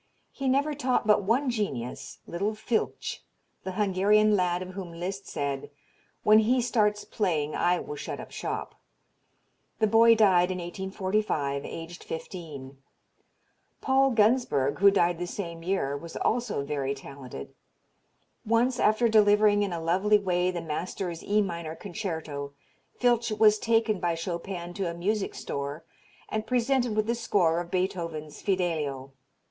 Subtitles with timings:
[0.31, 3.19] He never taught but one genius, little Filtsch,
[3.63, 5.69] the Hungarian lad of whom Liszt said,
[6.23, 8.73] "When he starts playing I will shut up shop."
[9.77, 12.79] The boy died in 1845, aged fifteen;
[13.79, 17.53] Paul Gunsberg, who died the same year, was also very talented.
[18.43, 22.53] Once after delivering in a lovely way the master's E minor concerto
[22.99, 25.85] Filtsch was taken by Chopin to a music store
[26.27, 29.11] and presented with the score of Beethoven's "Fidelio."